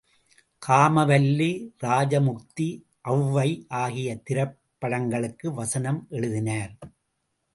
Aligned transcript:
காமவல்லி, 0.61 1.49
ராஜமுக்தி, 1.83 2.67
அவ்வை 3.01 3.65
ஆகிய 3.67 4.21
திரைப்படங்களுக்கு 4.29 5.47
வசனம் 5.53 6.07
எழுதினார். 6.09 6.73